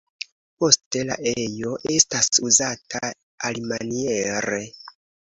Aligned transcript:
Poste 0.61 1.01
la 1.09 1.17
ejo 1.31 1.73
estas 1.97 2.31
uzata 2.49 3.03
alimaniere. 3.51 4.59